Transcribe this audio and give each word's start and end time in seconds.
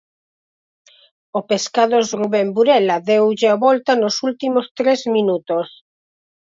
O 1.37 1.39
Pescados 1.49 2.07
Rubén 2.19 2.47
Burela 2.55 2.97
deulle 3.09 3.47
a 3.53 3.57
volta 3.65 3.91
nos 4.01 4.15
últimos 4.29 4.65
tres 4.79 4.99
minutos. 5.15 5.67